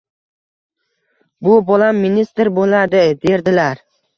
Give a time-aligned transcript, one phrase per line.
[1.49, 3.87] Bu bolam ministr boʻladi»,– derdilar.